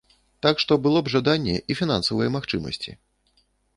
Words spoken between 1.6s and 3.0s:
і фінансавыя магчымасці.